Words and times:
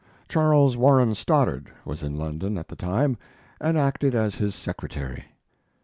Charles 0.27 0.75
Warren 0.75 1.13
Stoddard 1.13 1.69
was 1.85 2.01
in 2.01 2.17
London 2.17 2.57
at 2.57 2.69
the 2.69 2.75
time, 2.75 3.17
and 3.59 3.77
acted 3.77 4.15
as 4.15 4.33
his 4.33 4.55
secretary. 4.55 5.25